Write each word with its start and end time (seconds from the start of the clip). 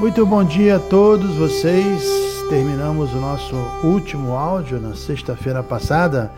Muito 0.00 0.24
bom 0.24 0.44
dia 0.44 0.76
a 0.76 0.78
todos 0.78 1.34
vocês. 1.34 2.04
Terminamos 2.48 3.12
o 3.12 3.16
nosso 3.16 3.56
último 3.82 4.30
áudio 4.32 4.80
na 4.80 4.94
sexta-feira 4.94 5.60
passada, 5.60 6.30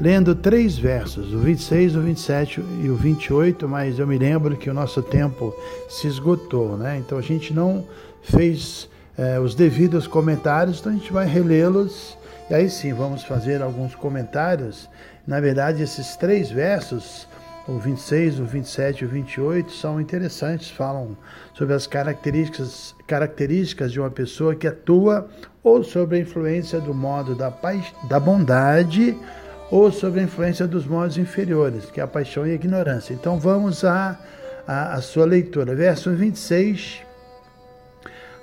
lendo 0.00 0.34
três 0.34 0.78
versos, 0.78 1.34
o 1.34 1.38
26, 1.38 1.96
o 1.96 2.00
27 2.00 2.64
e 2.82 2.88
o 2.88 2.96
28, 2.96 3.68
mas 3.68 3.98
eu 3.98 4.06
me 4.06 4.16
lembro 4.16 4.56
que 4.56 4.70
o 4.70 4.74
nosso 4.74 5.02
tempo 5.02 5.54
se 5.90 6.06
esgotou, 6.06 6.78
né? 6.78 6.96
Então 6.96 7.18
a 7.18 7.22
gente 7.22 7.52
não 7.52 7.84
fez 8.22 8.88
é, 9.18 9.38
os 9.38 9.54
devidos 9.54 10.06
comentários, 10.06 10.80
então 10.80 10.90
a 10.90 10.94
gente 10.94 11.12
vai 11.12 11.26
relê-los 11.26 12.16
e 12.48 12.54
aí 12.54 12.70
sim 12.70 12.94
vamos 12.94 13.24
fazer 13.24 13.60
alguns 13.60 13.94
comentários. 13.94 14.88
Na 15.26 15.38
verdade, 15.38 15.82
esses 15.82 16.16
três 16.16 16.50
versos 16.50 17.28
o 17.66 17.78
26, 17.78 18.40
o 18.40 18.44
27 18.44 19.02
e 19.02 19.04
o 19.04 19.08
28 19.08 19.72
são 19.72 20.00
interessantes, 20.00 20.70
falam 20.70 21.16
sobre 21.54 21.74
as 21.74 21.86
características, 21.86 22.94
características 23.06 23.92
de 23.92 24.00
uma 24.00 24.10
pessoa 24.10 24.54
que 24.54 24.66
atua 24.66 25.28
ou 25.62 25.84
sobre 25.84 26.16
a 26.18 26.20
influência 26.20 26.80
do 26.80 26.92
modo 26.92 27.34
da, 27.34 27.52
da 28.08 28.18
bondade 28.18 29.16
ou 29.70 29.92
sobre 29.92 30.20
a 30.20 30.24
influência 30.24 30.66
dos 30.66 30.86
modos 30.86 31.16
inferiores, 31.16 31.86
que 31.86 32.00
é 32.00 32.02
a 32.02 32.06
paixão 32.06 32.46
e 32.46 32.50
a 32.50 32.54
ignorância. 32.54 33.14
Então 33.14 33.38
vamos 33.38 33.84
à, 33.84 34.18
à 34.66 35.00
sua 35.00 35.24
leitura. 35.24 35.74
Verso 35.74 36.10
26. 36.10 37.00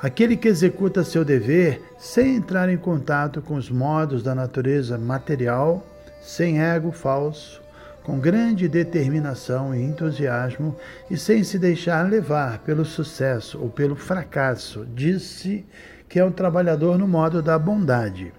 Aquele 0.02 0.38
que 0.38 0.48
executa 0.48 1.04
seu 1.04 1.26
dever 1.26 1.82
sem 1.98 2.38
entrar 2.38 2.70
em 2.70 2.78
contato 2.78 3.42
com 3.42 3.56
os 3.56 3.70
modos 3.70 4.24
da 4.24 4.34
natureza 4.34 4.98
material, 4.98 5.86
sem 6.22 6.62
ego 6.62 6.92
falso, 6.92 7.62
com 8.04 8.20
grande 8.20 8.68
determinação 8.68 9.74
e 9.74 9.82
entusiasmo 9.82 10.76
e 11.10 11.18
sem 11.18 11.44
se 11.44 11.60
deixar 11.60 12.10
levar 12.10 12.60
pelo 12.60 12.86
sucesso 12.86 13.60
ou 13.60 13.70
pelo 13.70 13.96
fracasso, 13.96 14.86
disse 14.96 15.66
que 16.08 16.20
é 16.20 16.26
um 16.26 16.32
trabalhador 16.32 16.98
no 16.98 17.08
modo 17.08 17.42
da 17.42 17.58
bondade. 17.60 18.34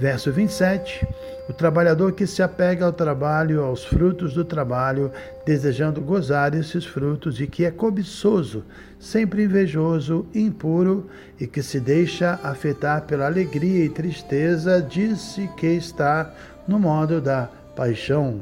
Verso 0.00 0.32
27. 0.32 1.06
O 1.46 1.52
trabalhador 1.52 2.12
que 2.12 2.26
se 2.26 2.42
apega 2.42 2.86
ao 2.86 2.92
trabalho, 2.92 3.62
aos 3.62 3.84
frutos 3.84 4.32
do 4.32 4.44
trabalho, 4.44 5.12
desejando 5.44 6.00
gozar 6.00 6.54
esses 6.54 6.86
frutos, 6.86 7.38
e 7.38 7.46
que 7.46 7.66
é 7.66 7.70
cobiçoso, 7.70 8.64
sempre 8.98 9.42
invejoso, 9.44 10.24
impuro, 10.34 11.10
e 11.38 11.46
que 11.46 11.62
se 11.62 11.78
deixa 11.78 12.40
afetar 12.42 13.02
pela 13.02 13.26
alegria 13.26 13.84
e 13.84 13.90
tristeza, 13.90 14.80
disse 14.80 15.50
que 15.56 15.66
está 15.66 16.32
no 16.66 16.78
modo 16.78 17.20
da 17.20 17.50
paixão. 17.74 18.40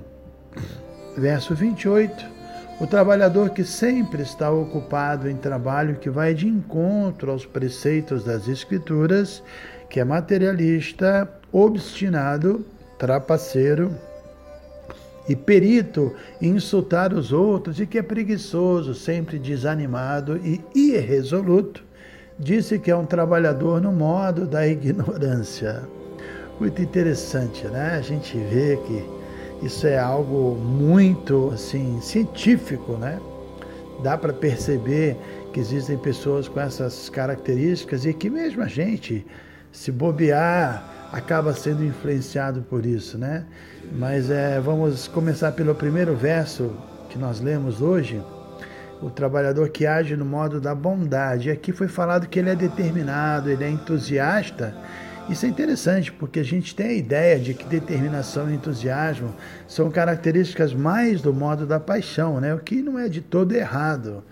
Verso 1.16 1.55
28. 1.55 2.39
O 2.80 2.86
trabalhador 2.86 3.50
que 3.50 3.64
sempre 3.64 4.22
está 4.22 4.50
ocupado 4.50 5.28
em 5.28 5.36
trabalho 5.36 5.96
que 5.96 6.08
vai 6.08 6.33
de 6.33 6.46
encontro 6.46 7.33
aos 7.33 7.44
preceitos 7.44 8.22
das 8.22 8.46
Escrituras, 8.46 9.42
que 9.90 9.98
é 9.98 10.05
materialista, 10.05 11.28
obstinado, 11.52 12.64
trapaceiro 12.96 13.90
e 15.28 15.34
perito 15.34 16.14
em 16.40 16.50
insultar 16.50 17.12
os 17.12 17.33
outros 17.33 17.80
e 17.80 17.86
que 17.86 17.98
é 17.98 18.02
preguiçoso, 18.02 18.94
sempre 18.94 19.38
desanimado 19.40 20.36
e 20.38 20.64
irresoluto, 20.74 21.84
disse 22.38 22.78
que 22.78 22.92
é 22.92 22.96
um 22.96 23.05
trabalhador 23.05 23.80
no 23.80 23.90
modo 23.90 24.46
da 24.46 24.67
ignorância. 24.67 25.83
Muito 26.61 26.80
interessante, 26.80 27.67
né? 27.67 27.96
A 27.96 28.00
gente 28.00 28.38
vê 28.38 28.77
que 28.86 29.17
isso 29.63 29.86
é 29.86 29.98
algo 29.98 30.55
muito 30.55 31.51
assim 31.52 32.01
científico, 32.01 32.92
né? 32.92 33.20
Dá 34.02 34.17
para 34.17 34.33
perceber 34.33 35.17
que 35.52 35.58
existem 35.58 35.98
pessoas 35.98 36.46
com 36.46 36.61
essas 36.61 37.08
características 37.08 38.05
e 38.07 38.13
que 38.13 38.30
mesmo 38.30 38.63
a 38.63 38.68
gente, 38.68 39.27
se 39.73 39.91
bobear, 39.91 41.08
acaba 41.13 41.52
sendo 41.55 41.85
influenciado 41.85 42.63
por 42.63 42.86
isso, 42.86 43.18
né? 43.18 43.45
Mas 43.92 44.30
é, 44.30 44.61
vamos 44.61 45.08
começar 45.08 45.52
pelo 45.52 45.74
primeiro 45.74 46.14
verso 46.14 46.73
que 47.11 47.18
nós 47.18 47.41
lemos 47.41 47.80
hoje. 47.80 48.23
O 49.02 49.11
trabalhador 49.11 49.68
que 49.70 49.86
age 49.86 50.17
no 50.17 50.24
modo 50.24 50.61
da 50.61 50.74
bondade. 50.74 51.51
Aqui 51.51 51.73
foi 51.73 51.89
falado 51.89 52.29
que 52.29 52.39
ele 52.39 52.51
é 52.51 52.55
determinado, 52.55 53.51
ele 53.51 53.64
é 53.64 53.70
entusiasta 53.70 54.74
isso 55.28 55.44
é 55.44 55.48
interessante 55.48 56.11
porque 56.11 56.40
a 56.40 56.44
gente 56.44 56.74
tem 56.74 56.86
a 56.86 56.92
ideia 56.92 57.39
de 57.39 57.52
que 57.52 57.64
determinação 57.64 58.50
e 58.50 58.55
entusiasmo 58.55 59.34
são 59.66 59.90
características 59.90 60.72
mais 60.72 61.20
do 61.20 61.34
modo 61.34 61.66
da 61.66 61.78
paixão, 61.78 62.40
né? 62.40 62.55
o 62.55 62.58
que 62.58 62.83
não 62.83 62.98
é 62.98 63.08
de 63.08 63.20
todo 63.20 63.52
errado. 63.52 64.24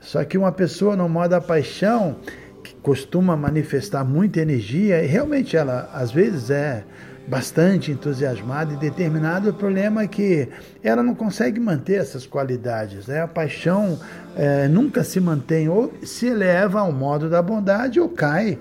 Só 0.00 0.24
que 0.24 0.36
uma 0.36 0.50
pessoa 0.50 0.96
no 0.96 1.08
modo 1.08 1.30
da 1.30 1.40
paixão, 1.40 2.16
que 2.64 2.74
costuma 2.76 3.36
manifestar 3.36 4.04
muita 4.04 4.40
energia, 4.40 5.02
e 5.02 5.06
realmente 5.06 5.56
ela 5.56 5.90
às 5.92 6.10
vezes 6.10 6.50
é 6.50 6.84
bastante 7.28 7.92
entusiasmada 7.92 8.72
e 8.72 8.76
determinada, 8.76 9.50
o 9.50 9.54
problema 9.54 10.02
é 10.02 10.08
que 10.08 10.48
ela 10.82 11.02
não 11.02 11.14
consegue 11.14 11.60
manter 11.60 12.00
essas 12.00 12.26
qualidades. 12.26 13.06
Né? 13.06 13.20
A 13.20 13.28
paixão 13.28 14.00
é, 14.34 14.66
nunca 14.66 15.04
se 15.04 15.20
mantém, 15.20 15.68
ou 15.68 15.92
se 16.02 16.26
eleva 16.26 16.80
ao 16.80 16.90
modo 16.90 17.30
da 17.30 17.40
bondade 17.40 18.00
ou 18.00 18.08
cai 18.08 18.58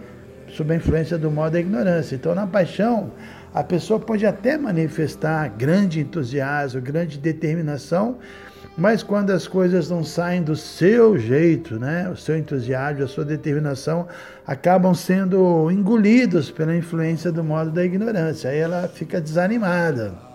sob 0.52 0.74
a 0.74 0.78
influência 0.78 1.18
do 1.18 1.32
modo 1.32 1.54
da 1.54 1.60
ignorância. 1.60 2.16
Então, 2.16 2.34
na 2.36 2.48
paixão, 2.48 3.12
a 3.54 3.64
pessoa 3.64 4.00
pode 4.00 4.26
até 4.26 4.58
manifestar 4.58 5.48
grande 5.50 6.00
entusiasmo, 6.00 6.82
grande 6.82 7.18
determinação, 7.18 8.18
mas 8.78 9.04
quando 9.04 9.32
as 9.32 9.48
coisas 9.48 9.90
não 9.90 10.04
saem 10.04 10.42
do 10.42 10.56
seu 10.56 11.18
jeito, 11.18 11.78
né, 11.78 12.10
o 12.10 12.16
seu 12.16 12.38
entusiasmo, 12.38 13.04
a 13.04 13.08
sua 13.08 13.26
determinação, 13.26 14.08
acabam 14.48 14.94
sendo 14.94 15.70
engolidos 15.70 16.50
pela 16.50 16.76
influência 16.76 17.32
do 17.32 17.44
modo 17.44 17.72
da 17.72 17.84
ignorância. 17.84 18.50
Aí 18.50 18.58
ela 18.58 18.88
fica 18.88 19.20
desanimada. 19.20 20.29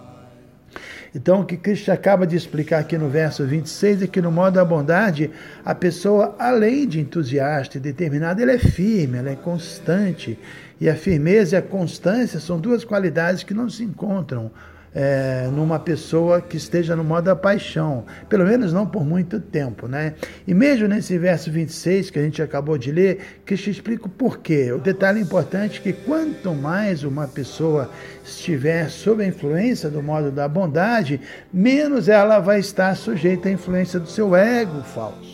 Então, 1.14 1.40
o 1.40 1.44
que 1.44 1.56
Cristo 1.56 1.92
acaba 1.92 2.26
de 2.26 2.34
explicar 2.34 2.80
aqui 2.80 2.98
no 2.98 3.08
verso 3.08 3.44
26 3.46 4.02
é 4.02 4.06
que, 4.08 4.20
no 4.20 4.32
modo 4.32 4.54
da 4.54 4.64
bondade, 4.64 5.30
a 5.64 5.74
pessoa, 5.74 6.34
além 6.38 6.88
de 6.88 6.98
entusiasta 6.98 7.78
e 7.78 7.80
determinada, 7.80 8.42
ela 8.42 8.50
é 8.50 8.58
firme, 8.58 9.18
ela 9.18 9.30
é 9.30 9.36
constante. 9.36 10.36
E 10.80 10.88
a 10.88 10.96
firmeza 10.96 11.54
e 11.54 11.58
a 11.58 11.62
constância 11.62 12.40
são 12.40 12.58
duas 12.58 12.84
qualidades 12.84 13.44
que 13.44 13.54
não 13.54 13.70
se 13.70 13.84
encontram 13.84 14.50
é, 14.94 15.48
numa 15.52 15.78
pessoa 15.78 16.40
que 16.40 16.56
esteja 16.56 16.94
no 16.94 17.02
modo 17.02 17.24
da 17.24 17.34
paixão, 17.34 18.04
pelo 18.28 18.44
menos 18.44 18.72
não 18.72 18.86
por 18.86 19.04
muito 19.04 19.40
tempo, 19.40 19.88
né? 19.88 20.14
E 20.46 20.54
mesmo 20.54 20.86
nesse 20.86 21.18
verso 21.18 21.50
26 21.50 22.10
que 22.10 22.18
a 22.18 22.22
gente 22.22 22.40
acabou 22.40 22.78
de 22.78 22.92
ler, 22.92 23.40
que 23.44 23.56
te 23.56 23.70
explica 23.70 24.06
o 24.06 24.10
porquê. 24.10 24.72
O 24.72 24.78
detalhe 24.78 25.20
importante 25.20 25.80
é 25.80 25.82
que 25.82 25.92
quanto 25.92 26.54
mais 26.54 27.02
uma 27.02 27.26
pessoa 27.26 27.90
estiver 28.24 28.88
sob 28.88 29.24
a 29.24 29.26
influência 29.26 29.90
do 29.90 30.02
modo 30.02 30.30
da 30.30 30.46
bondade, 30.46 31.20
menos 31.52 32.08
ela 32.08 32.38
vai 32.38 32.60
estar 32.60 32.94
sujeita 32.96 33.48
à 33.48 33.52
influência 33.52 33.98
do 33.98 34.08
seu 34.08 34.36
ego 34.36 34.82
falso. 34.82 35.33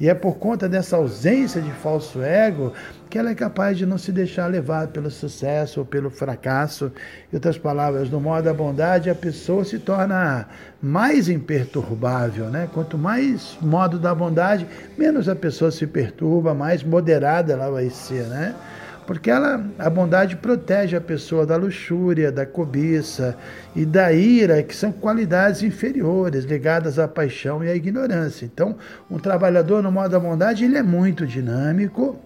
E 0.00 0.08
é 0.08 0.14
por 0.14 0.36
conta 0.36 0.68
dessa 0.68 0.96
ausência 0.96 1.60
de 1.60 1.70
falso 1.72 2.22
ego 2.22 2.72
que 3.10 3.18
ela 3.18 3.30
é 3.30 3.34
capaz 3.34 3.76
de 3.76 3.84
não 3.84 3.98
se 3.98 4.12
deixar 4.12 4.46
levar 4.46 4.88
pelo 4.88 5.10
sucesso 5.10 5.80
ou 5.80 5.86
pelo 5.86 6.08
fracasso. 6.08 6.92
Em 7.32 7.36
outras 7.36 7.58
palavras, 7.58 8.08
no 8.08 8.20
modo 8.20 8.44
da 8.44 8.54
bondade, 8.54 9.10
a 9.10 9.14
pessoa 9.14 9.64
se 9.64 9.78
torna 9.78 10.46
mais 10.80 11.28
imperturbável. 11.28 12.46
Né? 12.46 12.68
Quanto 12.72 12.96
mais 12.96 13.58
modo 13.60 13.98
da 13.98 14.14
bondade, 14.14 14.66
menos 14.96 15.28
a 15.28 15.34
pessoa 15.34 15.70
se 15.70 15.86
perturba, 15.86 16.54
mais 16.54 16.84
moderada 16.84 17.54
ela 17.54 17.70
vai 17.70 17.90
ser. 17.90 18.24
Né? 18.24 18.54
Porque 19.08 19.30
ela, 19.30 19.64
a 19.78 19.88
bondade 19.88 20.36
protege 20.36 20.94
a 20.94 21.00
pessoa 21.00 21.46
da 21.46 21.56
luxúria, 21.56 22.30
da 22.30 22.44
cobiça 22.44 23.38
e 23.74 23.86
da 23.86 24.12
ira, 24.12 24.62
que 24.62 24.76
são 24.76 24.92
qualidades 24.92 25.62
inferiores 25.62 26.44
ligadas 26.44 26.98
à 26.98 27.08
paixão 27.08 27.64
e 27.64 27.70
à 27.70 27.74
ignorância. 27.74 28.44
Então, 28.44 28.76
um 29.10 29.18
trabalhador 29.18 29.82
no 29.82 29.90
modo 29.90 30.10
da 30.10 30.20
bondade, 30.20 30.66
ele 30.66 30.76
é 30.76 30.82
muito 30.82 31.26
dinâmico, 31.26 32.20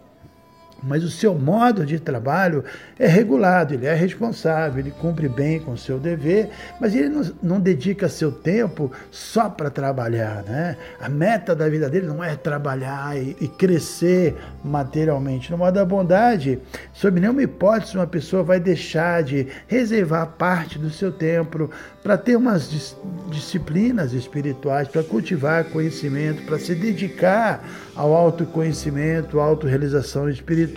mas 0.82 1.04
o 1.04 1.10
seu 1.10 1.34
modo 1.34 1.86
de 1.86 2.00
trabalho 2.00 2.64
é 2.98 3.06
regulado, 3.06 3.74
ele 3.74 3.86
é 3.86 3.94
responsável, 3.94 4.80
ele 4.80 4.90
cumpre 4.90 5.28
bem 5.28 5.60
com 5.60 5.72
o 5.72 5.78
seu 5.78 5.98
dever, 5.98 6.50
mas 6.80 6.94
ele 6.94 7.08
não, 7.08 7.32
não 7.42 7.60
dedica 7.60 8.08
seu 8.08 8.32
tempo 8.32 8.90
só 9.10 9.48
para 9.48 9.70
trabalhar. 9.70 10.42
Né? 10.42 10.76
A 11.00 11.08
meta 11.08 11.54
da 11.54 11.68
vida 11.68 11.88
dele 11.88 12.06
não 12.06 12.22
é 12.22 12.34
trabalhar 12.34 13.16
e, 13.16 13.36
e, 13.40 13.48
crescer 13.48 14.34
materialmente. 14.64 15.50
No 15.50 15.58
modo 15.58 15.74
da 15.74 15.84
bondade, 15.84 16.58
sob 16.92 17.20
nenhuma 17.20 17.42
hipótese, 17.42 17.96
uma 17.96 18.06
pessoa 18.06 18.42
vai 18.42 18.58
deixar 18.58 19.22
de 19.22 19.46
reservar 19.68 20.26
parte 20.38 20.78
do 20.78 20.90
seu 20.90 21.12
tempo 21.12 21.70
para 22.02 22.18
ter 22.18 22.36
umas 22.36 22.70
dis 22.70 22.96
disciplinas 23.30 24.12
espirituais, 24.12 24.88
para 24.88 25.02
cultivar 25.02 25.64
conhecimento, 25.64 26.42
para 26.42 26.58
se 26.58 26.74
dedicar 26.74 27.64
ao 27.94 28.12
autoconhecimento, 28.12 29.40
à 29.40 29.44
autorrealização 29.44 30.28
espiritual. 30.28 30.71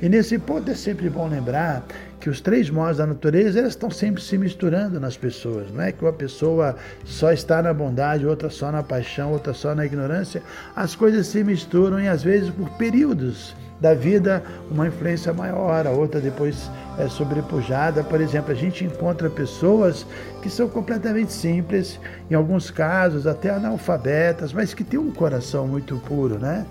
E 0.00 0.08
nesse 0.08 0.38
ponto 0.38 0.70
é 0.70 0.74
sempre 0.74 1.10
bom 1.10 1.28
lembrar 1.28 1.84
que 2.20 2.28
os 2.28 2.40
três 2.40 2.68
modos 2.70 2.98
da 2.98 3.06
natureza 3.06 3.58
elas 3.58 3.72
estão 3.72 3.90
sempre 3.90 4.22
se 4.22 4.36
misturando 4.36 4.98
nas 4.98 5.16
pessoas. 5.16 5.70
Não 5.70 5.82
é 5.82 5.92
que 5.92 6.04
uma 6.04 6.12
pessoa 6.12 6.76
só 7.04 7.32
está 7.32 7.62
na 7.62 7.72
bondade, 7.72 8.26
outra 8.26 8.50
só 8.50 8.72
na 8.72 8.82
paixão, 8.82 9.32
outra 9.32 9.54
só 9.54 9.74
na 9.74 9.86
ignorância. 9.86 10.42
As 10.74 10.94
coisas 10.94 11.26
se 11.26 11.42
misturam 11.44 12.00
e 12.00 12.08
às 12.08 12.22
vezes 12.22 12.50
por 12.50 12.68
períodos 12.70 13.54
da 13.80 13.94
vida 13.94 14.42
uma 14.70 14.88
influência 14.88 15.32
maior, 15.32 15.86
a 15.86 15.90
outra 15.90 16.20
depois 16.20 16.70
é 16.98 17.08
sobrepujada. 17.08 18.02
Por 18.02 18.20
exemplo, 18.20 18.52
a 18.52 18.54
gente 18.54 18.84
encontra 18.84 19.30
pessoas 19.30 20.04
que 20.42 20.50
são 20.50 20.68
completamente 20.68 21.32
simples, 21.32 22.00
em 22.30 22.34
alguns 22.34 22.70
casos 22.70 23.26
até 23.26 23.50
analfabetas, 23.50 24.52
mas 24.52 24.74
que 24.74 24.82
têm 24.82 24.98
um 24.98 25.12
coração 25.12 25.66
muito 25.66 25.96
puro, 26.06 26.38
né? 26.38 26.66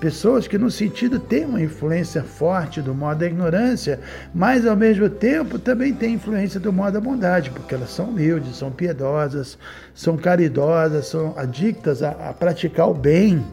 Pessoas 0.00 0.46
que, 0.46 0.56
no 0.56 0.70
sentido, 0.70 1.18
têm 1.18 1.44
uma 1.44 1.60
influência 1.60 2.22
forte 2.22 2.80
do 2.80 2.94
modo 2.94 3.18
da 3.18 3.26
ignorância, 3.26 3.98
mas 4.32 4.64
ao 4.64 4.76
mesmo 4.76 5.10
tempo 5.10 5.58
também 5.58 5.92
têm 5.92 6.14
influência 6.14 6.60
do 6.60 6.72
modo 6.72 6.92
da 6.92 7.00
bondade, 7.00 7.50
porque 7.50 7.74
elas 7.74 7.90
são 7.90 8.06
humildes, 8.06 8.56
são 8.56 8.70
piedosas, 8.70 9.58
são 9.92 10.16
caridosas, 10.16 11.08
são 11.08 11.34
adictas 11.36 12.00
a, 12.00 12.10
a 12.10 12.32
praticar 12.32 12.88
o 12.88 12.94
bem. 12.94 13.44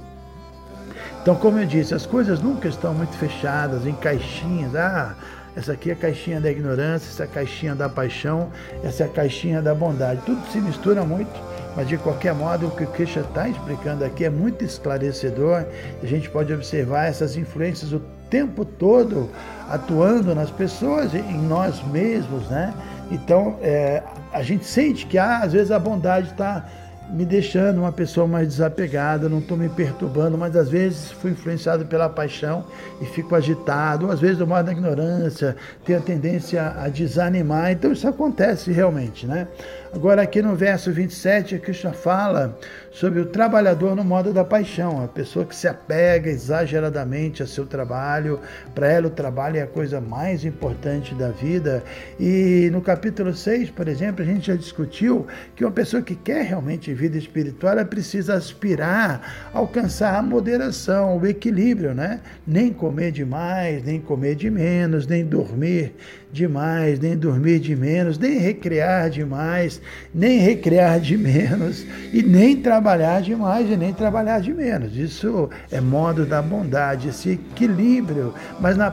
Então, 1.20 1.36
como 1.36 1.58
eu 1.58 1.66
disse, 1.66 1.96
as 1.96 2.06
coisas 2.06 2.40
nunca 2.40 2.68
estão 2.68 2.94
muito 2.94 3.18
fechadas 3.18 3.88
em 3.88 3.94
caixinhas. 3.94 4.76
Ah, 4.76 5.16
essa 5.56 5.72
aqui 5.72 5.90
é 5.90 5.94
a 5.94 5.96
caixinha 5.96 6.40
da 6.40 6.52
ignorância, 6.52 7.10
essa 7.10 7.24
é 7.24 7.26
a 7.26 7.30
caixinha 7.30 7.74
da 7.74 7.90
paixão, 7.90 8.52
essa 8.84 9.02
é 9.02 9.06
a 9.08 9.10
caixinha 9.10 9.64
da 9.64 9.74
bondade. 9.74 10.22
Tudo 10.24 10.46
se 10.52 10.60
mistura 10.60 11.04
muito, 11.04 11.32
mas 11.76 11.88
de 11.88 11.98
qualquer 11.98 12.34
modo, 12.34 12.68
o 12.68 12.72
que 12.72 12.84
o 12.84 12.88
Krishna 12.88 13.22
está 13.24 13.50
explicando 13.50 14.06
aqui 14.06 14.26
é 14.26 14.30
muito 14.30 14.64
esclarecedor. 14.64 15.66
A 16.02 16.06
gente 16.06 16.30
pode 16.30 16.54
observar 16.54 17.06
essas 17.06 17.36
influências 17.36 17.92
o 17.92 18.02
tempo 18.30 18.64
todo 18.64 19.30
atuando 19.70 20.34
nas 20.34 20.50
pessoas, 20.50 21.14
em 21.14 21.38
nós 21.38 21.84
mesmos, 21.88 22.48
né? 22.50 22.74
Então, 23.12 23.58
é, 23.62 24.02
a 24.32 24.42
gente 24.42 24.66
sente 24.66 25.06
que 25.06 25.18
ah, 25.18 25.40
às 25.40 25.54
vezes 25.54 25.72
a 25.72 25.80
bondade 25.80 26.32
está 26.32 26.66
me 27.10 27.26
deixando 27.26 27.80
uma 27.80 27.92
pessoa 27.92 28.28
mais 28.28 28.48
desapegada, 28.48 29.30
não 29.30 29.40
estou 29.40 29.56
me 29.56 29.70
perturbando, 29.70 30.38
mas 30.38 30.56
às 30.56 30.70
vezes 30.70 31.12
fui 31.12 31.32
influenciado 31.32 31.86
pela 31.86 32.10
paixão 32.10 32.66
e 33.00 33.06
fico 33.06 33.36
agitado, 33.36 34.08
ou 34.08 34.12
às 34.12 34.20
vezes 34.20 34.38
do 34.38 34.48
modo 34.48 34.66
da 34.66 34.72
ignorância, 34.72 35.56
tenho 35.84 36.00
a 36.00 36.02
tendência 36.02 36.74
a 36.78 36.90
desanimar, 36.90 37.72
então 37.72 37.92
isso 37.92 38.08
acontece 38.08 38.72
realmente, 38.72 39.28
né? 39.28 39.48
Agora, 39.96 40.24
aqui 40.24 40.42
no 40.42 40.58
verso 40.58 40.92
27, 40.92 41.56
a 41.56 41.60
Krishna 41.60 41.94
fala 41.94 42.60
sobre 42.92 43.22
o 43.22 43.26
trabalhador 43.26 43.96
no 43.96 44.04
modo 44.04 44.34
da 44.34 44.44
paixão, 44.44 45.02
a 45.02 45.08
pessoa 45.08 45.46
que 45.46 45.56
se 45.56 45.70
apega 45.70 46.30
exageradamente 46.30 47.42
a 47.42 47.48
seu 47.48 47.66
trabalho. 47.66 48.42
Para 48.74 48.92
ela, 48.92 49.08
o 49.08 49.10
trabalho 49.10 49.56
é 49.56 49.62
a 49.62 49.68
coisa 49.68 50.02
mais 50.02 50.44
importante 50.44 51.16
da 51.16 51.30
vida. 51.30 51.82
E 52.20 52.70
no 52.74 52.82
capítulo 52.82 53.34
6, 53.34 53.70
por 53.70 53.88
exemplo, 53.88 54.22
a 54.22 54.26
gente 54.26 54.48
já 54.48 54.56
discutiu 54.58 55.28
que 55.56 55.64
uma 55.64 55.72
pessoa 55.72 56.04
que 56.04 56.14
quer 56.14 56.44
realmente 56.44 56.94
vida 56.94 57.18
espiritual, 57.18 57.72
ela 57.72 57.86
precisa 57.86 58.34
aspirar, 58.34 59.50
alcançar 59.54 60.18
a 60.18 60.22
moderação, 60.22 61.18
o 61.18 61.26
equilíbrio, 61.26 61.94
né? 61.94 62.20
Nem 62.46 62.74
comer 62.74 63.14
demais, 63.14 63.82
nem 63.82 64.02
comer 64.02 64.36
de 64.36 64.50
menos, 64.50 65.08
nem 65.08 65.24
dormir 65.24 65.96
demais, 66.32 67.00
nem 67.00 67.16
dormir 67.18 67.60
de 67.60 67.76
menos, 67.76 68.18
nem 68.18 68.38
recrear 68.38 69.10
demais, 69.10 69.82
nem 70.14 70.40
recrear 70.40 71.00
de 71.00 71.18
menos, 71.18 71.86
e 72.12 72.22
nem 72.22 72.58
trabalhar 72.58 73.22
demais 73.22 73.70
e 73.70 73.78
nem 73.78 73.94
trabalhar 73.94 74.40
de 74.42 74.54
menos. 74.54 74.96
Isso 74.96 75.50
é 75.72 75.80
modo 75.80 76.26
da 76.26 76.42
bondade, 76.42 77.10
esse 77.10 77.32
equilíbrio. 77.32 78.34
Mas 78.60 78.76
na 78.78 78.92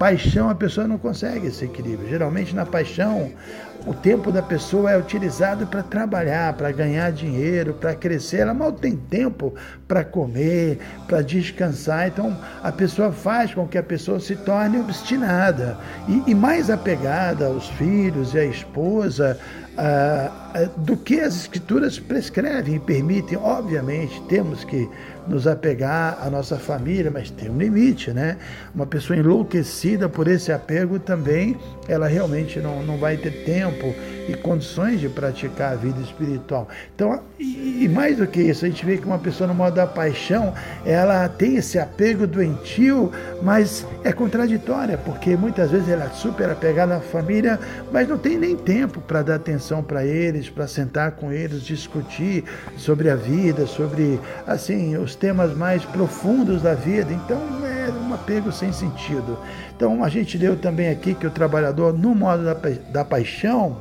paixão 0.00 0.48
a 0.48 0.54
pessoa 0.54 0.88
não 0.88 0.96
consegue 0.96 1.48
esse 1.48 1.66
equilíbrio. 1.66 2.08
Geralmente 2.08 2.56
na 2.56 2.64
paixão 2.64 3.30
o 3.86 3.92
tempo 3.92 4.32
da 4.32 4.40
pessoa 4.42 4.90
é 4.90 4.98
utilizado 4.98 5.66
para 5.66 5.82
trabalhar, 5.82 6.54
para 6.54 6.72
ganhar 6.72 7.12
dinheiro, 7.12 7.74
para 7.74 7.94
crescer. 7.94 8.38
Ela 8.38 8.54
mal 8.54 8.72
tem 8.72 8.96
tempo 8.96 9.54
para 9.86 10.02
comer, 10.02 10.78
para 11.06 11.20
descansar. 11.20 12.08
Então 12.08 12.34
a 12.62 12.72
pessoa 12.72 13.12
faz 13.12 13.52
com 13.52 13.68
que 13.68 13.76
a 13.76 13.82
pessoa 13.82 14.18
se 14.18 14.36
torne 14.36 14.80
obstinada 14.80 15.76
e, 16.08 16.30
e 16.30 16.34
mais 16.34 16.70
apegada 16.70 17.46
aos 17.46 17.68
filhos 17.68 18.32
e 18.32 18.38
à 18.38 18.44
esposa, 18.46 19.38
ah, 19.76 20.52
ah, 20.54 20.68
do 20.78 20.96
que 20.96 21.20
as 21.20 21.36
escrituras 21.36 21.98
prescrevem 21.98 22.76
e 22.76 22.78
permitem. 22.80 23.38
Obviamente, 23.38 24.18
temos 24.28 24.64
que 24.64 24.88
nos 25.26 25.46
apegar 25.46 26.18
à 26.20 26.30
nossa 26.30 26.56
família, 26.56 27.10
mas 27.10 27.30
tem 27.30 27.50
um 27.50 27.58
limite, 27.58 28.12
né? 28.12 28.36
Uma 28.74 28.86
pessoa 28.86 29.18
enlouquecida 29.18 30.08
por 30.08 30.28
esse 30.28 30.52
apego 30.52 30.98
também, 30.98 31.56
ela 31.88 32.06
realmente 32.06 32.58
não, 32.60 32.82
não 32.82 32.96
vai 32.98 33.16
ter 33.16 33.44
tempo 33.44 33.94
e 34.28 34.34
condições 34.34 35.00
de 35.00 35.08
praticar 35.08 35.72
a 35.72 35.76
vida 35.76 36.00
espiritual. 36.00 36.68
Então, 36.94 37.22
e, 37.38 37.88
mais 37.88 38.18
do 38.18 38.26
que 38.26 38.40
isso, 38.40 38.64
a 38.64 38.68
gente 38.68 38.84
vê 38.84 38.96
que 38.96 39.06
uma 39.06 39.18
pessoa 39.18 39.48
no 39.48 39.54
modo 39.54 39.74
da 39.74 39.86
paixão, 39.86 40.54
ela 40.84 41.28
tem 41.28 41.56
esse 41.56 41.78
apego 41.78 42.26
doentio, 42.26 43.10
mas 43.42 43.86
é 44.04 44.12
contraditória, 44.12 44.98
porque 44.98 45.36
muitas 45.36 45.70
vezes 45.70 45.88
ela 45.88 46.04
é 46.04 46.10
super 46.10 46.50
apegada 46.50 46.96
à 46.96 47.00
família, 47.00 47.58
mas 47.90 48.06
não 48.06 48.18
tem 48.18 48.38
nem 48.38 48.56
tempo 48.56 49.00
para 49.00 49.22
dar 49.22 49.36
atenção 49.36 49.82
para 49.82 50.04
eles, 50.04 50.48
para 50.48 50.66
sentar 50.68 51.12
com 51.12 51.32
eles, 51.32 51.62
discutir 51.62 52.44
sobre 52.76 53.10
a 53.10 53.16
vida, 53.16 53.66
sobre 53.66 54.20
assim 54.46 54.96
os 54.96 55.16
temas 55.20 55.54
mais 55.54 55.84
profundos 55.84 56.62
da 56.62 56.74
vida. 56.74 57.12
Então, 57.12 57.38
é 57.64 57.90
um 57.90 58.12
apego 58.12 58.50
sem 58.50 58.72
sentido. 58.72 59.38
Então, 59.76 60.02
a 60.02 60.08
gente 60.08 60.36
leu 60.36 60.56
também 60.56 60.88
aqui 60.88 61.14
que 61.14 61.26
o 61.26 61.30
trabalhador, 61.30 61.92
no 61.92 62.14
modo 62.14 62.42
da, 62.42 62.54
da 62.88 63.04
paixão, 63.04 63.76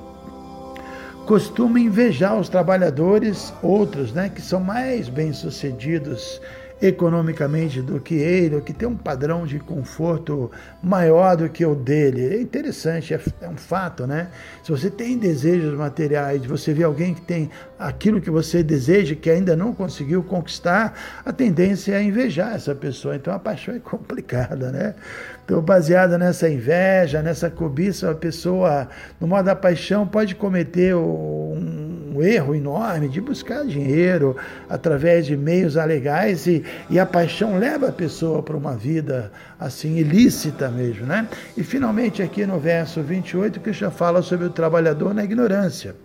costuma 1.25 1.79
invejar 1.79 2.37
os 2.37 2.49
trabalhadores, 2.49 3.53
outros, 3.63 4.11
né, 4.11 4.29
que 4.29 4.41
são 4.41 4.59
mais 4.59 5.07
bem-sucedidos 5.07 6.41
economicamente 6.81 7.81
do 7.81 7.99
que 7.99 8.15
ele, 8.15 8.61
que 8.61 8.73
tem 8.73 8.87
um 8.87 8.95
padrão 8.95 9.45
de 9.45 9.59
conforto 9.59 10.49
maior 10.81 11.35
do 11.35 11.49
que 11.49 11.65
o 11.65 11.75
dele. 11.75 12.35
É 12.35 12.41
interessante, 12.41 13.13
é, 13.13 13.19
é, 13.41 13.49
um 13.49 13.57
fato, 13.57 14.07
né? 14.07 14.29
Se 14.63 14.71
você 14.71 14.89
tem 14.89 15.17
desejos 15.17 15.77
materiais, 15.77 16.45
você 16.45 16.73
vê 16.73 16.83
alguém 16.83 17.13
que 17.13 17.21
tem 17.21 17.49
aquilo 17.77 18.21
que 18.21 18.29
você 18.29 18.63
deseja, 18.63 19.15
que 19.15 19.29
ainda 19.29 19.55
não 19.55 19.73
conseguiu 19.73 20.23
conquistar, 20.23 21.21
a 21.25 21.33
tendência 21.33 21.93
é 21.93 22.03
invejar 22.03 22.55
essa 22.55 22.73
pessoa. 22.73 23.15
Então 23.15 23.33
a 23.33 23.39
paixão 23.39 23.75
é 23.75 23.79
complicada, 23.79 24.71
né? 24.71 24.95
Então, 25.49 25.63
baseada 25.63 26.15
nessa 26.15 26.47
inveja, 26.47 27.23
nessa 27.23 27.49
cobiça, 27.49 28.11
a 28.11 28.13
pessoa, 28.13 28.87
no 29.19 29.27
modo 29.27 29.45
da 29.45 29.55
paixão, 29.55 30.05
pode 30.05 30.35
cometer 30.35 30.95
um, 30.95 31.98
um 32.09 32.21
erro 32.23 32.55
enorme 32.55 33.07
de 33.07 33.21
buscar 33.21 33.65
dinheiro 33.65 34.35
através 34.67 35.25
de 35.25 35.37
meios 35.37 35.77
alegais 35.77 36.47
e, 36.47 36.63
e 36.89 36.99
a 36.99 37.05
paixão 37.05 37.57
leva 37.57 37.89
a 37.89 37.91
pessoa 37.91 38.41
para 38.41 38.57
uma 38.57 38.75
vida 38.75 39.31
assim 39.59 39.97
ilícita 39.97 40.69
mesmo, 40.69 41.05
né? 41.05 41.27
E 41.55 41.63
finalmente 41.63 42.21
aqui 42.21 42.45
no 42.45 42.59
verso 42.59 43.01
28, 43.01 43.59
que 43.59 43.73
já 43.73 43.91
fala 43.91 44.21
sobre 44.21 44.45
o 44.45 44.49
trabalhador 44.49 45.13
na 45.13 45.23
ignorância. 45.23 45.95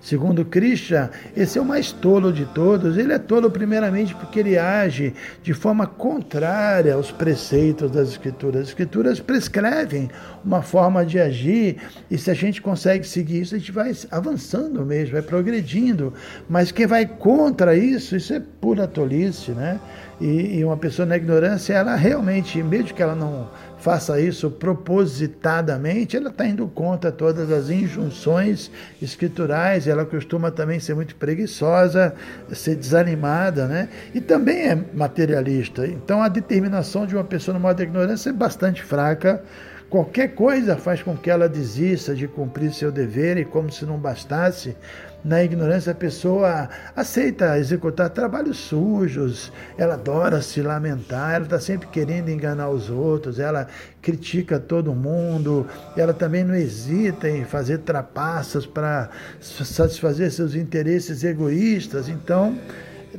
Segundo 0.00 0.44
Krishna, 0.44 1.10
esse 1.36 1.58
é 1.58 1.60
o 1.60 1.64
mais 1.64 1.92
tolo 1.92 2.32
de 2.32 2.44
todos. 2.46 2.96
Ele 2.96 3.12
é 3.12 3.18
tolo 3.18 3.50
primeiramente 3.50 4.14
porque 4.14 4.40
ele 4.40 4.58
age 4.58 5.14
de 5.42 5.52
forma 5.52 5.86
contrária 5.86 6.94
aos 6.94 7.10
preceitos 7.10 7.90
das 7.90 8.08
Escrituras. 8.08 8.62
As 8.62 8.68
Escrituras 8.68 9.20
prescrevem 9.20 10.10
uma 10.44 10.62
forma 10.62 11.04
de 11.04 11.18
agir 11.18 11.76
e 12.10 12.16
se 12.16 12.30
a 12.30 12.34
gente 12.34 12.62
consegue 12.62 13.06
seguir 13.06 13.42
isso, 13.42 13.54
a 13.54 13.58
gente 13.58 13.72
vai 13.72 13.92
avançando 14.10 14.84
mesmo, 14.84 15.12
vai 15.12 15.22
progredindo. 15.22 16.12
Mas 16.48 16.72
quem 16.72 16.86
vai 16.86 17.06
contra 17.06 17.76
isso, 17.76 18.16
isso 18.16 18.32
é 18.32 18.40
pura 18.60 18.86
tolice, 18.86 19.52
né? 19.52 19.80
E, 20.20 20.58
e 20.58 20.64
uma 20.64 20.76
pessoa 20.76 21.06
na 21.06 21.16
ignorância, 21.16 21.74
ela 21.74 21.94
realmente, 21.94 22.60
mesmo 22.62 22.92
que 22.92 23.02
ela 23.02 23.14
não 23.14 23.48
faça 23.78 24.20
isso 24.20 24.50
propositadamente, 24.50 26.16
ela 26.16 26.30
está 26.30 26.44
indo 26.44 26.66
contra 26.66 27.12
todas 27.12 27.52
as 27.52 27.70
injunções 27.70 28.70
escriturais, 29.00 29.86
ela 29.86 30.04
costuma 30.04 30.50
também 30.50 30.80
ser 30.80 30.94
muito 30.94 31.14
preguiçosa, 31.14 32.14
ser 32.52 32.74
desanimada, 32.74 33.66
né? 33.66 33.88
E 34.12 34.20
também 34.20 34.68
é 34.68 34.78
materialista. 34.92 35.86
Então 35.86 36.20
a 36.20 36.28
determinação 36.28 37.06
de 37.06 37.14
uma 37.14 37.24
pessoa 37.24 37.54
no 37.54 37.60
modo 37.60 37.76
de 37.76 37.84
ignorância 37.84 38.30
é 38.30 38.32
bastante 38.32 38.82
fraca. 38.82 39.42
Qualquer 39.90 40.34
coisa 40.34 40.76
faz 40.76 41.02
com 41.02 41.16
que 41.16 41.30
ela 41.30 41.48
desista 41.48 42.14
de 42.14 42.28
cumprir 42.28 42.74
seu 42.74 42.92
dever 42.92 43.38
e, 43.38 43.44
como 43.44 43.72
se 43.72 43.86
não 43.86 43.96
bastasse, 43.98 44.76
na 45.24 45.42
ignorância, 45.42 45.92
a 45.92 45.94
pessoa 45.94 46.68
aceita 46.94 47.58
executar 47.58 48.10
trabalhos 48.10 48.58
sujos, 48.58 49.50
ela 49.76 49.94
adora 49.94 50.42
se 50.42 50.60
lamentar, 50.62 51.34
ela 51.34 51.44
está 51.44 51.58
sempre 51.58 51.88
querendo 51.88 52.28
enganar 52.28 52.68
os 52.68 52.88
outros, 52.88 53.40
ela 53.40 53.66
critica 54.00 54.60
todo 54.60 54.94
mundo, 54.94 55.66
ela 55.96 56.12
também 56.12 56.44
não 56.44 56.54
hesita 56.54 57.28
em 57.28 57.44
fazer 57.44 57.78
trapaças 57.78 58.64
para 58.66 59.08
satisfazer 59.40 60.30
seus 60.30 60.54
interesses 60.54 61.24
egoístas. 61.24 62.08
Então, 62.08 62.56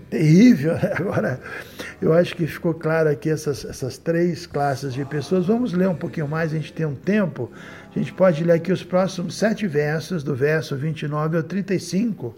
terrível. 0.10 0.74
Agora, 0.96 1.40
eu 2.02 2.14
acho 2.14 2.36
que 2.36 2.48
ficou 2.48 2.74
claro 2.74 3.10
aqui 3.10 3.30
essas, 3.30 3.66
essas 3.66 3.98
três 3.98 4.46
classes 4.46 4.94
de 4.94 5.04
pessoas. 5.06 5.48
Vamos 5.48 5.74
ler 5.74 5.88
um 5.88 5.96
pouquinho 5.96 6.28
mais, 6.28 6.54
a 6.54 6.56
gente 6.56 6.74
tem 6.74 6.86
um 6.86 6.96
tempo. 6.96 7.52
A 7.94 7.98
gente 7.98 8.14
pode 8.14 8.44
ler 8.44 8.54
aqui 8.54 8.72
os 8.72 8.84
próximos 8.84 9.36
sete 9.36 9.68
versos, 9.68 10.24
do 10.24 10.36
verso 10.36 10.76
29 10.76 11.38
ao 11.38 11.44
35, 11.44 12.36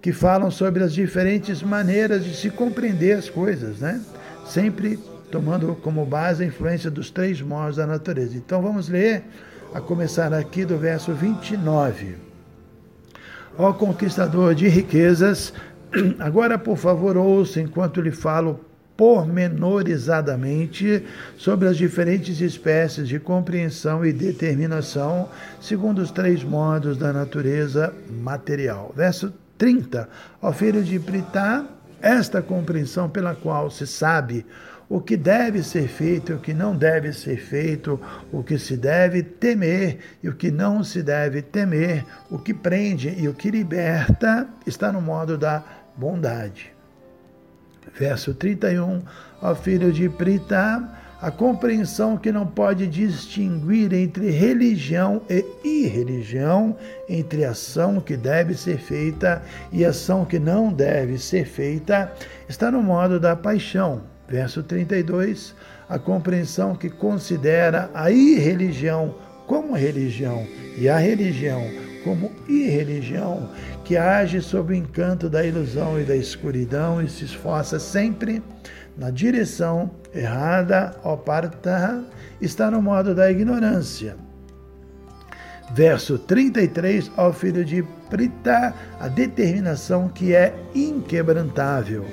que 0.00 0.12
falam 0.12 0.50
sobre 0.50 0.82
as 0.82 0.92
diferentes 0.92 1.62
maneiras 1.62 2.24
de 2.24 2.34
se 2.34 2.50
compreender 2.50 3.18
as 3.18 3.28
coisas, 3.28 3.78
né? 3.78 4.00
Sempre 4.46 4.98
tomando 5.30 5.76
como 5.76 6.04
base 6.04 6.42
a 6.42 6.46
influência 6.46 6.90
dos 6.90 7.10
três 7.10 7.40
modos 7.40 7.76
da 7.76 7.86
natureza. 7.86 8.36
Então 8.36 8.60
vamos 8.60 8.88
ler, 8.88 9.22
a 9.72 9.80
começar 9.80 10.32
aqui 10.34 10.64
do 10.64 10.76
verso 10.76 11.12
29. 11.12 12.16
Ó 13.56 13.72
conquistador 13.72 14.54
de 14.54 14.68
riquezas, 14.68 15.52
agora 16.18 16.58
por 16.58 16.76
favor 16.76 17.16
ouça 17.16 17.60
enquanto 17.60 18.00
lhe 18.00 18.10
falo 18.10 18.58
pormenorizadamente 18.96 21.04
sobre 21.36 21.68
as 21.68 21.76
diferentes 21.78 22.40
espécies 22.40 23.08
de 23.08 23.18
compreensão 23.18 24.04
e 24.04 24.12
determinação, 24.12 25.30
segundo 25.58 26.00
os 26.00 26.10
três 26.10 26.44
modos 26.44 26.98
da 26.98 27.10
natureza 27.10 27.94
material. 28.10 28.92
Verso 28.94 29.32
30. 29.56 30.06
Ó 30.42 30.52
filho 30.52 30.84
de 30.84 30.98
Pritá, 30.98 31.64
esta 32.02 32.42
compreensão 32.42 33.08
pela 33.08 33.34
qual 33.34 33.70
se 33.70 33.86
sabe 33.86 34.44
o 34.90 35.00
que 35.00 35.16
deve 35.16 35.62
ser 35.62 35.86
feito 35.86 36.32
e 36.32 36.34
o 36.34 36.40
que 36.40 36.52
não 36.52 36.76
deve 36.76 37.12
ser 37.12 37.36
feito, 37.36 37.98
o 38.32 38.42
que 38.42 38.58
se 38.58 38.76
deve 38.76 39.22
temer 39.22 40.00
e 40.20 40.28
o 40.28 40.34
que 40.34 40.50
não 40.50 40.82
se 40.82 41.00
deve 41.00 41.40
temer, 41.40 42.04
o 42.28 42.36
que 42.36 42.52
prende 42.52 43.14
e 43.16 43.28
o 43.28 43.32
que 43.32 43.52
liberta, 43.52 44.48
está 44.66 44.90
no 44.90 45.00
modo 45.00 45.38
da 45.38 45.62
bondade. 46.00 46.72
Verso 47.98 48.32
31, 48.32 49.02
ó 49.42 49.54
filho 49.54 49.92
de 49.92 50.08
Prita, 50.08 50.88
a 51.20 51.30
compreensão 51.30 52.16
que 52.16 52.32
não 52.32 52.46
pode 52.46 52.86
distinguir 52.86 53.92
entre 53.92 54.30
religião 54.30 55.20
e 55.28 55.44
irreligião, 55.64 56.74
entre 57.06 57.44
ação 57.44 58.00
que 58.00 58.16
deve 58.16 58.54
ser 58.54 58.78
feita 58.78 59.42
e 59.70 59.84
ação 59.84 60.24
que 60.24 60.38
não 60.38 60.72
deve 60.72 61.18
ser 61.18 61.44
feita, 61.44 62.10
está 62.48 62.70
no 62.70 62.82
modo 62.82 63.20
da 63.20 63.36
paixão. 63.36 64.00
Verso 64.26 64.62
32, 64.62 65.54
a 65.88 65.98
compreensão 65.98 66.74
que 66.74 66.88
considera 66.88 67.90
a 67.92 68.10
irreligião 68.10 69.14
como 69.46 69.74
religião 69.74 70.46
e 70.78 70.88
a 70.88 70.96
religião 70.96 71.89
como 72.04 72.32
irreligião, 72.48 73.50
que 73.84 73.96
age 73.96 74.40
sob 74.40 74.72
o 74.72 74.76
encanto 74.76 75.28
da 75.28 75.44
ilusão 75.44 76.00
e 76.00 76.04
da 76.04 76.16
escuridão 76.16 77.02
e 77.02 77.08
se 77.08 77.24
esforça 77.24 77.78
sempre 77.78 78.42
na 78.96 79.10
direção 79.10 79.90
errada, 80.14 80.94
ó 81.02 81.16
parta, 81.16 82.04
está 82.40 82.70
no 82.70 82.82
modo 82.82 83.14
da 83.14 83.30
ignorância. 83.30 84.16
Verso 85.72 86.18
33, 86.18 87.10
ó 87.16 87.32
filho 87.32 87.64
de 87.64 87.84
Prita, 88.08 88.74
a 88.98 89.06
determinação 89.06 90.08
que 90.08 90.34
é 90.34 90.52
inquebrantável, 90.74 92.04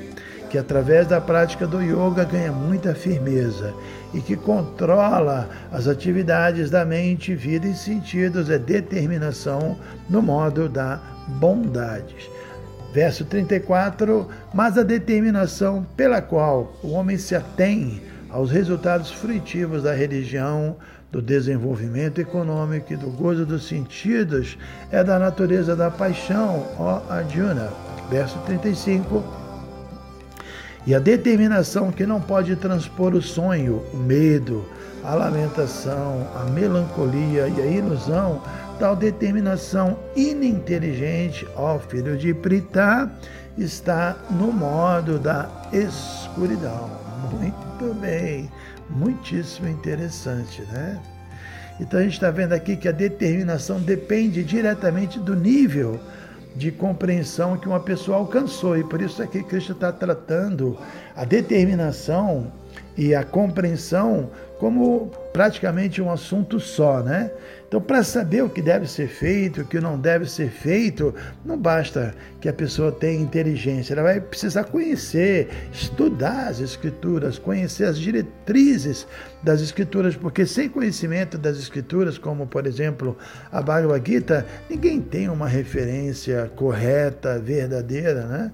que 0.50 0.58
através 0.58 1.08
da 1.08 1.20
prática 1.20 1.68
do 1.68 1.82
yoga 1.82 2.24
ganha 2.24 2.52
muita 2.52 2.96
firmeza 2.96 3.74
e 4.14 4.22
que 4.22 4.36
controla 4.36 5.50
as 5.72 5.88
atividades 5.88 6.70
da 6.70 6.86
mente, 6.86 7.36
vida 7.36 7.68
e 7.68 7.76
sentidos, 7.76 8.50
é 8.50 8.58
determinação 8.58 9.78
no 10.10 10.22
modo 10.22 10.70
da 10.70 11.00
bondade. 11.40 12.30
Verso 12.94 13.26
34: 13.26 14.28
Mas 14.54 14.78
a 14.78 14.84
determinação 14.84 15.86
pela 15.96 16.22
qual 16.22 16.74
o 16.82 16.92
homem 16.92 17.18
se 17.18 17.36
atém 17.36 18.02
aos 18.30 18.52
resultados 18.52 19.12
fruitivos 19.12 19.84
da 19.84 19.94
religião, 19.94 20.76
do 21.12 21.22
desenvolvimento 21.22 22.20
econômico 22.20 22.92
e 22.92 22.98
do 22.98 23.10
gozo 23.10 23.46
dos 23.46 23.68
sentidos 23.68 24.58
é 24.92 25.04
da 25.04 25.18
natureza 25.18 25.76
da 25.76 25.90
paixão, 25.90 26.66
ó 26.78 27.02
Arjuna. 27.10 27.70
Verso 28.10 28.38
35 28.46 29.47
e 30.88 30.96
a 30.96 31.00
determinação 31.00 31.92
que 31.92 32.06
não 32.06 32.22
pode 32.22 32.56
transpor 32.56 33.14
o 33.14 33.22
sonho, 33.22 33.84
o 33.94 33.98
medo, 33.98 34.66
a 35.04 35.14
lamentação, 35.14 36.26
a 36.34 36.46
melancolia 36.46 37.50
e 37.50 37.62
a 37.62 37.66
ilusão, 37.66 38.42
tal 38.80 38.96
determinação 38.96 40.00
ininteligente, 40.16 41.46
ó 41.58 41.78
filho 41.78 42.16
de 42.18 42.34
Pritá, 42.34 43.12
está 43.58 44.16
no 44.30 44.50
modo 44.50 45.20
da 45.20 45.50
escuridão. 45.74 46.90
Muito 47.34 47.94
bem, 48.00 48.50
muitíssimo 48.90 49.68
interessante, 49.68 50.62
né? 50.72 50.98
Então 51.82 52.00
a 52.00 52.04
gente 52.04 52.14
está 52.14 52.32
vendo 52.32 52.54
aqui 52.54 52.78
que 52.78 52.88
a 52.88 52.94
determinação 52.94 53.82
depende 53.82 54.42
diretamente 54.42 55.20
do 55.20 55.36
nível 55.36 56.00
de 56.56 56.72
compreensão 56.72 57.58
que 57.58 57.68
uma 57.68 57.80
pessoa 57.80 58.18
alcançou. 58.18 58.78
E 58.78 58.84
por 58.84 59.02
isso 59.02 59.22
é 59.22 59.28
que 59.28 59.44
Cristo 59.44 59.74
está 59.74 59.92
tratando 59.92 60.78
a 61.16 61.24
determinação 61.26 62.52
e 62.96 63.14
a 63.14 63.24
compreensão 63.24 64.30
como 64.60 65.12
praticamente 65.32 66.02
um 66.02 66.12
assunto 66.12 66.60
só, 66.60 67.02
né? 67.04 67.32
Então, 67.68 67.82
para 67.82 68.02
saber 68.02 68.44
o 68.44 68.50
que 68.50 68.62
deve 68.62 68.88
ser 68.88 69.08
feito, 69.08 69.62
o 69.62 69.66
que 69.66 69.80
não 69.80 70.00
deve 70.00 70.26
ser 70.26 70.50
feito, 70.50 71.14
não 71.46 71.58
basta 71.58 72.16
que 72.40 72.48
a 72.48 72.54
pessoa 72.54 72.94
tenha 72.94 73.22
inteligência, 73.22 73.94
ela 73.94 74.04
vai 74.04 74.22
precisar 74.22 74.64
conhecer, 74.64 75.50
estudar 75.72 76.48
as 76.48 76.62
Escrituras, 76.62 77.38
conhecer 77.38 77.84
as 77.84 78.00
diretrizes 78.00 79.06
das 79.44 79.62
Escrituras, 79.62 80.16
porque 80.16 80.46
sem 80.46 80.70
conhecimento 80.70 81.38
das 81.38 81.58
Escrituras, 81.58 82.18
como 82.18 82.48
por 82.48 82.66
exemplo 82.66 83.18
a 83.52 83.62
Bhagavad 83.62 84.10
Gita, 84.10 84.46
ninguém 84.70 85.02
tem 85.02 85.30
uma 85.30 85.48
referência 85.48 86.50
correta, 86.56 87.38
verdadeira, 87.38 88.26
né? 88.26 88.52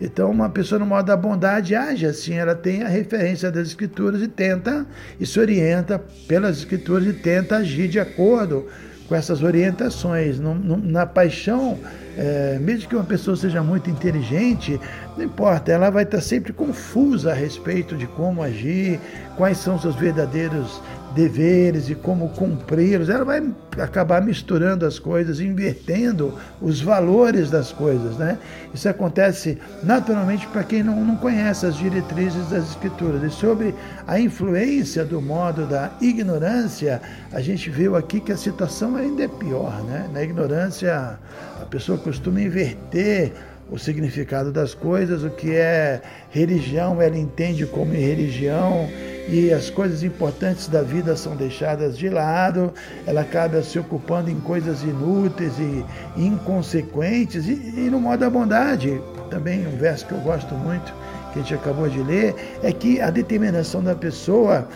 Então, 0.00 0.30
uma 0.30 0.50
pessoa 0.50 0.78
no 0.78 0.86
modo 0.86 1.06
da 1.06 1.16
bondade 1.16 1.74
age 1.74 2.06
assim, 2.06 2.34
ela 2.34 2.54
tem 2.54 2.82
a 2.82 2.88
referência 2.88 3.50
das 3.50 3.68
Escrituras 3.68 4.20
e 4.20 4.28
tenta, 4.28 4.86
e 5.18 5.24
se 5.24 5.40
orienta 5.40 5.98
pelas 6.28 6.58
Escrituras 6.58 7.06
e 7.06 7.12
tenta 7.14 7.56
agir 7.56 7.88
de 7.88 7.98
acordo 7.98 8.66
com 9.08 9.14
essas 9.14 9.42
orientações. 9.42 10.38
na 10.38 11.06
paixão, 11.06 11.78
é, 12.16 12.58
mesmo 12.58 12.88
que 12.88 12.96
uma 12.96 13.04
pessoa 13.04 13.36
seja 13.36 13.62
muito 13.62 13.90
inteligente, 13.90 14.80
não 15.16 15.24
importa, 15.24 15.70
ela 15.70 15.90
vai 15.90 16.04
estar 16.04 16.20
sempre 16.20 16.52
confusa 16.52 17.32
a 17.32 17.34
respeito 17.34 17.96
de 17.96 18.06
como 18.06 18.42
agir, 18.42 18.98
quais 19.36 19.58
são 19.58 19.78
seus 19.78 19.94
verdadeiros 19.94 20.80
deveres 21.16 21.88
e 21.88 21.94
como 21.94 22.28
cumpri-los. 22.28 23.08
Ela 23.08 23.24
vai 23.24 23.42
acabar 23.78 24.22
misturando 24.22 24.84
as 24.84 24.98
coisas, 24.98 25.40
invertendo 25.40 26.34
os 26.60 26.80
valores 26.80 27.50
das 27.50 27.72
coisas. 27.72 28.16
Né? 28.18 28.38
Isso 28.74 28.88
acontece 28.88 29.58
naturalmente 29.82 30.46
para 30.48 30.62
quem 30.62 30.82
não, 30.82 31.02
não 31.02 31.16
conhece 31.16 31.64
as 31.64 31.76
diretrizes 31.76 32.50
das 32.50 32.70
Escrituras. 32.70 33.22
E 33.22 33.30
sobre 33.30 33.74
a 34.06 34.20
influência 34.20 35.04
do 35.04 35.20
modo 35.20 35.66
da 35.66 35.90
ignorância, 36.02 37.00
a 37.32 37.40
gente 37.40 37.70
viu 37.70 37.96
aqui 37.96 38.20
que 38.20 38.30
a 38.30 38.36
situação 38.36 38.94
ainda 38.96 39.24
é 39.24 39.28
pior. 39.28 39.82
Né? 39.84 40.08
Na 40.12 40.22
ignorância, 40.22 41.18
a 41.60 41.64
pessoa 41.64 41.96
costuma 42.06 42.40
inverter 42.40 43.32
o 43.68 43.76
significado 43.76 44.52
das 44.52 44.72
coisas, 44.74 45.24
o 45.24 45.30
que 45.30 45.56
é 45.56 46.00
religião, 46.30 47.02
ela 47.02 47.18
entende 47.18 47.66
como 47.66 47.92
religião 47.92 48.88
e 49.28 49.52
as 49.52 49.70
coisas 49.70 50.04
importantes 50.04 50.68
da 50.68 50.82
vida 50.82 51.16
são 51.16 51.34
deixadas 51.34 51.98
de 51.98 52.08
lado, 52.08 52.72
ela 53.08 53.22
acaba 53.22 53.60
se 53.60 53.76
ocupando 53.76 54.30
em 54.30 54.38
coisas 54.38 54.84
inúteis 54.84 55.54
e 55.58 55.84
inconsequentes 56.16 57.48
e, 57.48 57.54
e 57.54 57.90
no 57.90 57.98
modo 57.98 58.20
da 58.20 58.30
bondade. 58.30 59.02
Também 59.28 59.66
um 59.66 59.76
verso 59.76 60.06
que 60.06 60.12
eu 60.12 60.20
gosto 60.20 60.54
muito, 60.54 60.94
que 61.32 61.40
a 61.40 61.42
gente 61.42 61.54
acabou 61.54 61.88
de 61.88 62.00
ler, 62.04 62.36
é 62.62 62.70
que 62.70 63.00
a 63.00 63.10
determinação 63.10 63.82
da 63.82 63.96
pessoa 63.96 64.68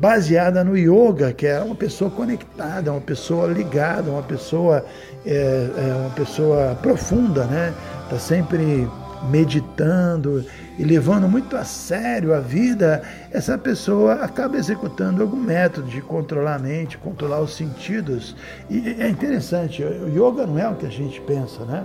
baseada 0.00 0.62
no 0.62 0.76
yoga, 0.76 1.32
que 1.32 1.46
é 1.46 1.60
uma 1.60 1.74
pessoa 1.74 2.10
conectada, 2.10 2.92
uma 2.92 3.00
pessoa 3.00 3.48
ligada, 3.48 4.10
uma 4.10 4.22
pessoa, 4.22 4.84
é, 5.26 5.68
é 5.76 5.94
uma 6.00 6.10
pessoa 6.10 6.78
profunda, 6.80 7.44
né? 7.44 7.74
Está 8.04 8.18
sempre 8.18 8.88
meditando 9.28 10.44
e 10.78 10.84
levando 10.84 11.28
muito 11.28 11.56
a 11.56 11.64
sério 11.64 12.32
a 12.32 12.38
vida, 12.38 13.02
essa 13.32 13.58
pessoa 13.58 14.14
acaba 14.14 14.56
executando 14.56 15.20
algum 15.20 15.36
método 15.36 15.88
de 15.88 16.00
controlar 16.00 16.54
a 16.54 16.58
mente, 16.60 16.96
controlar 16.96 17.40
os 17.40 17.56
sentidos. 17.56 18.36
E 18.70 18.96
é 19.00 19.08
interessante, 19.08 19.82
o 19.82 20.08
yoga 20.08 20.46
não 20.46 20.56
é 20.56 20.68
o 20.68 20.76
que 20.76 20.86
a 20.86 20.90
gente 20.90 21.20
pensa, 21.22 21.64
né? 21.64 21.84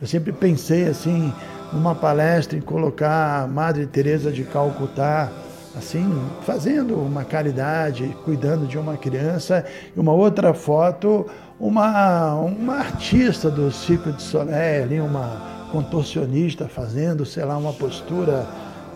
Eu 0.00 0.06
sempre 0.06 0.30
pensei 0.30 0.86
assim, 0.86 1.32
numa 1.72 1.94
palestra, 1.94 2.56
em 2.56 2.60
colocar 2.60 3.42
a 3.42 3.46
Madre 3.48 3.86
Teresa 3.86 4.30
de 4.30 4.44
Calcutá, 4.44 5.32
assim, 5.76 6.04
fazendo 6.42 6.96
uma 6.96 7.24
caridade, 7.24 8.16
cuidando 8.24 8.66
de 8.66 8.78
uma 8.78 8.96
criança, 8.96 9.64
e 9.94 10.00
uma 10.00 10.12
outra 10.12 10.54
foto, 10.54 11.26
uma, 11.60 12.34
uma 12.34 12.76
artista 12.76 13.50
do 13.50 13.70
Ciclo 13.70 14.12
de 14.12 14.22
Soleil, 14.22 14.84
ali, 14.84 15.00
uma 15.00 15.68
contorcionista 15.70 16.66
fazendo, 16.66 17.26
sei 17.26 17.44
lá, 17.44 17.58
uma 17.58 17.72
postura 17.72 18.46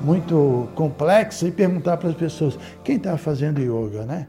muito 0.00 0.68
complexa 0.74 1.46
e 1.46 1.50
perguntar 1.50 1.98
para 1.98 2.08
as 2.08 2.14
pessoas 2.14 2.58
quem 2.82 2.96
está 2.96 3.18
fazendo 3.18 3.60
yoga, 3.60 4.04
né? 4.04 4.26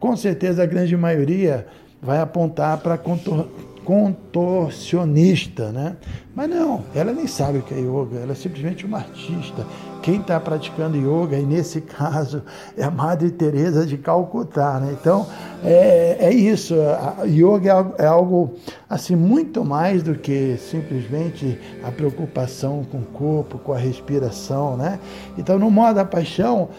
Com 0.00 0.16
certeza 0.16 0.64
a 0.64 0.66
grande 0.66 0.96
maioria 0.96 1.66
vai 2.00 2.18
apontar 2.18 2.78
para 2.78 2.98
contor 2.98 3.46
contorcionista, 3.84 5.70
né? 5.72 5.96
Mas 6.34 6.48
não, 6.48 6.82
ela 6.94 7.12
nem 7.12 7.26
sabe 7.26 7.58
o 7.58 7.62
que 7.62 7.74
é 7.74 7.78
yoga, 7.78 8.18
ela 8.18 8.32
é 8.32 8.34
simplesmente 8.34 8.86
uma 8.86 8.98
artista. 8.98 9.66
Quem 10.02 10.20
está 10.20 10.40
praticando 10.40 10.96
yoga, 10.96 11.38
e 11.38 11.44
nesse 11.44 11.80
caso 11.84 12.42
é 12.76 12.82
a 12.82 12.90
Madre 12.90 13.30
Teresa 13.30 13.86
de 13.86 13.98
Calcutá, 13.98 14.80
né? 14.80 14.96
Então 14.98 15.26
é, 15.62 16.16
é 16.20 16.32
isso. 16.32 16.74
A 16.74 17.24
yoga 17.24 17.68
é 17.68 17.72
algo, 17.72 17.94
é 17.98 18.06
algo 18.06 18.54
assim 18.88 19.14
muito 19.14 19.64
mais 19.64 20.02
do 20.02 20.14
que 20.14 20.56
simplesmente 20.56 21.58
a 21.84 21.90
preocupação 21.90 22.84
com 22.90 22.98
o 22.98 23.04
corpo, 23.04 23.58
com 23.58 23.72
a 23.72 23.78
respiração, 23.78 24.76
né? 24.76 24.98
Então 25.36 25.58
no 25.58 25.70
modo 25.70 25.96
da 25.96 26.04
paixão 26.04 26.70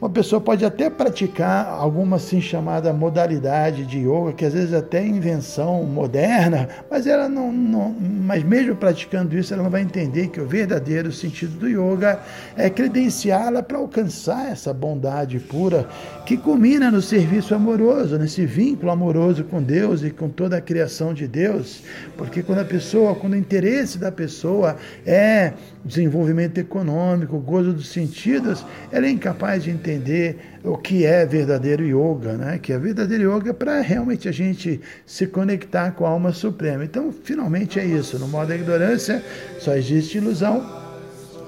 uma 0.00 0.08
pessoa 0.08 0.40
pode 0.40 0.64
até 0.64 0.88
praticar 0.88 1.66
alguma 1.66 2.16
assim 2.16 2.40
chamada 2.40 2.90
modalidade 2.90 3.84
de 3.84 3.98
yoga, 3.98 4.32
que 4.32 4.46
às 4.46 4.54
vezes 4.54 4.72
até 4.72 5.00
é 5.00 5.06
invenção 5.06 5.84
moderna, 5.84 6.68
mas 6.90 7.06
ela 7.06 7.28
não, 7.28 7.52
não, 7.52 7.94
mas 8.00 8.42
mesmo 8.42 8.74
praticando 8.74 9.36
isso, 9.36 9.52
ela 9.52 9.62
não 9.62 9.70
vai 9.70 9.82
entender 9.82 10.28
que 10.28 10.40
o 10.40 10.46
verdadeiro 10.46 11.12
sentido 11.12 11.58
do 11.58 11.68
yoga 11.68 12.18
é 12.56 12.70
credenciá-la 12.70 13.62
para 13.62 13.76
alcançar 13.76 14.50
essa 14.50 14.72
bondade 14.72 15.38
pura 15.38 15.86
que 16.24 16.36
culmina 16.36 16.90
no 16.90 17.02
serviço 17.02 17.54
amoroso, 17.54 18.16
nesse 18.18 18.46
vínculo 18.46 18.90
amoroso 18.90 19.44
com 19.44 19.62
Deus 19.62 20.02
e 20.02 20.10
com 20.10 20.30
toda 20.30 20.56
a 20.56 20.60
criação 20.62 21.12
de 21.12 21.28
Deus, 21.28 21.82
porque 22.16 22.42
quando 22.42 22.60
a 22.60 22.64
pessoa, 22.64 23.14
quando 23.14 23.34
o 23.34 23.36
interesse 23.36 23.98
da 23.98 24.10
pessoa 24.10 24.76
é 25.04 25.52
desenvolvimento 25.84 26.56
econômico, 26.56 27.38
gozo 27.38 27.72
dos 27.72 27.88
sentidos, 27.88 28.64
ela 28.90 29.06
é 29.06 29.10
incapaz 29.10 29.64
de 29.64 29.70
entender 29.70 29.89
o 30.62 30.76
que 30.76 31.04
é 31.04 31.24
verdadeiro 31.24 31.84
yoga, 31.84 32.34
né? 32.34 32.58
que 32.58 32.72
é 32.72 32.78
verdadeiro 32.78 33.36
yoga 33.36 33.54
para 33.54 33.80
realmente 33.80 34.28
a 34.28 34.32
gente 34.32 34.80
se 35.06 35.26
conectar 35.26 35.92
com 35.92 36.06
a 36.06 36.10
alma 36.10 36.32
suprema. 36.32 36.84
Então, 36.84 37.12
finalmente 37.12 37.78
é 37.80 37.84
isso. 37.84 38.18
No 38.18 38.28
modo 38.28 38.48
da 38.48 38.56
ignorância, 38.56 39.22
só 39.58 39.74
existe 39.74 40.18
ilusão. 40.18 40.80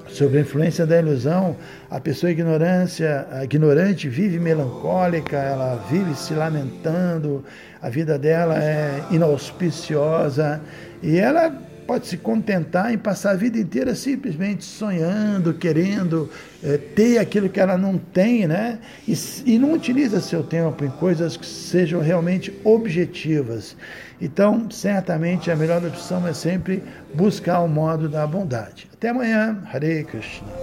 Sob 0.07 0.37
a 0.37 0.41
influência 0.41 0.85
da 0.85 0.99
ilusão, 0.99 1.55
a 1.89 1.99
pessoa 1.99 2.31
ignorância, 2.31 3.25
a 3.31 3.43
ignorante 3.45 4.07
vive 4.07 4.37
melancólica, 4.39 5.37
ela 5.37 5.83
vive 5.89 6.13
se 6.13 6.35
lamentando, 6.35 7.43
a 7.81 7.89
vida 7.89 8.19
dela 8.19 8.63
é 8.63 9.03
inauspiciosa 9.09 10.61
e 11.01 11.17
ela 11.17 11.51
pode 11.83 12.07
se 12.07 12.17
contentar 12.17 12.93
em 12.93 12.97
passar 12.97 13.31
a 13.31 13.35
vida 13.35 13.57
inteira 13.57 13.95
simplesmente 13.95 14.63
sonhando, 14.63 15.53
querendo 15.53 16.29
é, 16.63 16.77
ter 16.77 17.17
aquilo 17.17 17.49
que 17.49 17.59
ela 17.59 17.77
não 17.77 17.97
tem, 17.97 18.47
né? 18.47 18.79
E, 19.07 19.13
e 19.45 19.59
não 19.59 19.73
utiliza 19.73 20.19
seu 20.21 20.43
tempo 20.43 20.83
em 20.83 20.89
coisas 20.89 21.37
que 21.37 21.45
sejam 21.45 22.01
realmente 22.01 22.53
objetivas. 22.63 23.75
Então, 24.21 24.69
certamente 24.71 25.51
a 25.51 25.55
melhor 25.55 25.83
opção 25.85 26.25
é 26.27 26.33
sempre 26.33 26.81
buscar 27.13 27.59
o 27.59 27.67
modo 27.67 28.07
da 28.07 28.25
bondade. 28.25 28.87
Até 28.93 29.09
amanhã. 29.09 29.61
Hare 29.71 30.03
Krishna. 30.05 30.62